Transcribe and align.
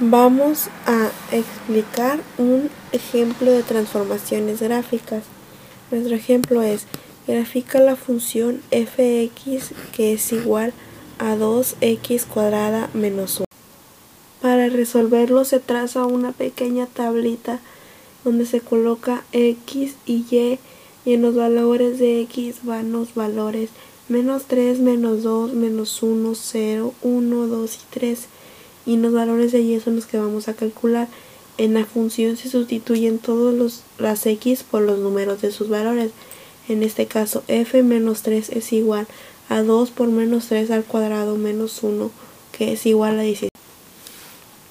Vamos 0.00 0.70
a 0.86 1.12
explicar 1.30 2.18
un 2.36 2.68
ejemplo 2.90 3.52
de 3.52 3.62
transformaciones 3.62 4.60
gráficas. 4.60 5.22
Nuestro 5.92 6.16
ejemplo 6.16 6.62
es, 6.62 6.86
grafica 7.28 7.78
la 7.78 7.94
función 7.94 8.60
fx 8.72 9.70
que 9.94 10.14
es 10.14 10.32
igual 10.32 10.72
a 11.20 11.36
2x 11.36 12.26
cuadrada 12.26 12.90
menos 12.92 13.36
1. 13.36 13.44
Para 14.42 14.68
resolverlo 14.68 15.44
se 15.44 15.60
traza 15.60 16.06
una 16.06 16.32
pequeña 16.32 16.86
tablita 16.86 17.60
donde 18.24 18.46
se 18.46 18.60
coloca 18.60 19.22
x 19.30 19.94
y 20.06 20.26
y 20.28 20.58
y 21.04 21.12
en 21.12 21.22
los 21.22 21.36
valores 21.36 22.00
de 22.00 22.20
x 22.22 22.64
van 22.64 22.90
los 22.90 23.14
valores 23.14 23.70
menos 24.08 24.46
3, 24.46 24.80
menos 24.80 25.22
2, 25.22 25.52
menos 25.52 26.02
1, 26.02 26.34
0, 26.34 26.94
1, 27.00 27.46
2 27.46 27.74
y 27.76 27.78
3 27.90 28.26
y 28.86 28.96
los 28.96 29.12
valores 29.12 29.52
de 29.52 29.60
y 29.60 29.80
son 29.80 29.96
los 29.96 30.06
que 30.06 30.18
vamos 30.18 30.48
a 30.48 30.54
calcular. 30.54 31.08
En 31.56 31.74
la 31.74 31.84
función 31.84 32.36
se 32.36 32.48
sustituyen 32.48 33.18
todas 33.18 33.82
las 33.98 34.26
x 34.26 34.64
por 34.64 34.82
los 34.82 34.98
números 34.98 35.40
de 35.40 35.52
sus 35.52 35.68
valores. 35.68 36.10
En 36.68 36.82
este 36.82 37.06
caso 37.06 37.42
f 37.46 37.82
menos 37.82 38.22
3 38.22 38.50
es 38.50 38.72
igual 38.72 39.06
a 39.48 39.62
2 39.62 39.90
por 39.90 40.08
menos 40.08 40.46
3 40.46 40.70
al 40.70 40.84
cuadrado 40.84 41.36
menos 41.36 41.82
1 41.82 42.10
que 42.52 42.72
es 42.72 42.86
igual 42.86 43.18
a 43.18 43.22
16. 43.22 43.50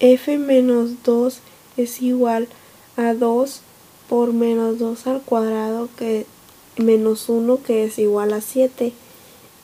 f 0.00 0.38
menos 0.38 1.02
2 1.04 1.38
es 1.76 2.02
igual 2.02 2.48
a 2.96 3.14
2 3.14 3.60
por 4.08 4.32
menos 4.32 4.78
2 4.78 5.06
al 5.06 5.22
cuadrado 5.22 5.88
que 5.96 6.26
menos 6.76 7.28
1 7.28 7.62
que 7.62 7.84
es 7.84 7.98
igual 7.98 8.32
a 8.32 8.40
7. 8.40 8.92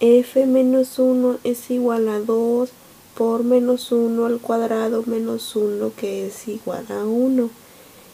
f 0.01 0.47
menos 0.47 0.99
1 0.99 1.39
es 1.45 1.71
igual 1.71 2.09
a 2.09 2.21
2 2.21 2.71
por 3.15 3.45
menos 3.45 3.93
1 3.93 4.27
al 4.27 4.41
cuadrado 4.41 5.03
menos 5.07 5.55
1 5.57 5.93
que 5.97 6.27
es 6.27 6.49
igual 6.49 6.87
a 6.91 7.05
1 7.05 7.51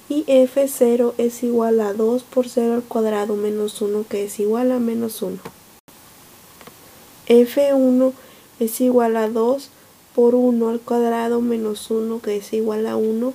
y 0.08 0.24
f0 0.24 1.14
es 1.18 1.42
igual 1.42 1.80
a 1.80 1.92
2 1.92 2.22
por 2.22 2.48
0 2.48 2.74
al 2.74 2.82
cuadrado 2.82 3.34
menos 3.34 3.80
1 3.80 4.04
que 4.08 4.24
es 4.24 4.38
igual 4.38 4.70
a 4.70 4.78
menos 4.78 5.20
1. 5.22 5.38
f1 7.28 8.12
es 8.60 8.80
igual 8.80 9.16
a 9.16 9.28
2 9.28 9.70
por 10.14 10.34
1 10.36 10.68
al 10.68 10.80
cuadrado 10.80 11.40
menos 11.40 11.90
1 11.90 12.20
que 12.20 12.36
es 12.36 12.52
igual 12.52 12.86
a 12.86 12.96
1. 12.96 13.32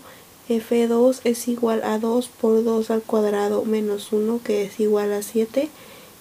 f2 0.49 1.19
es 1.25 1.47
igual 1.49 1.83
a 1.83 1.99
2 1.99 2.29
por 2.39 2.63
2 2.63 2.89
al 2.89 3.01
cuadrado 3.01 3.65
menos 3.65 4.13
1 4.13 4.39
que 4.43 4.63
es 4.63 4.79
igual 4.79 5.11
a 5.11 5.23
7 5.23 5.69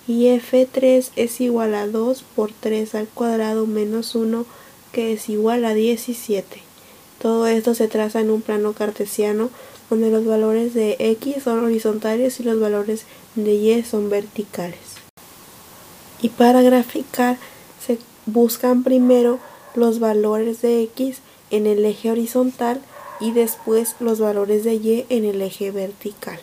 y 0.09 0.25
f3 0.27 1.11
es 1.15 1.41
igual 1.41 1.75
a 1.77 1.87
2 1.87 2.25
por 2.35 2.51
3 2.53 2.97
al 2.97 3.07
cuadrado 3.07 3.67
menos 3.67 4.17
1 4.17 4.45
que 4.93 5.13
es 5.13 5.29
igual 5.29 5.65
a 5.65 5.75
17. 5.75 6.63
Todo 7.21 7.47
esto 7.47 7.75
se 7.75 7.89
traza 7.89 8.21
en 8.21 8.31
un 8.31 8.43
plano 8.43 8.73
cartesiano 8.73 9.51
donde 9.89 10.11
los 10.11 10.25
valores 10.25 10.73
de 10.73 10.97
x 10.99 11.43
son 11.45 11.65
horizontales 11.65 12.41
y 12.41 12.45
los 12.45 12.61
valores 12.61 13.05
de 13.35 13.53
y 13.53 13.83
son 13.83 14.09
verticales. 14.09 14.79
Y 16.23 16.29
para 16.31 16.63
graficar 16.63 17.39
se 17.85 17.99
buscan 18.27 18.85
primero 18.85 19.39
los 19.75 19.99
valores 19.99 20.63
de 20.63 20.83
x 20.83 21.19
en 21.51 21.67
el 21.67 21.85
eje 21.85 22.11
horizontal 22.11 22.81
y 23.21 23.33
después 23.33 23.97
los 24.01 24.21
valores 24.21 24.65
de 24.65 24.75
y 24.75 25.07
en 25.09 25.25
el 25.25 25.43
eje 25.43 25.71
vertical. 25.71 26.41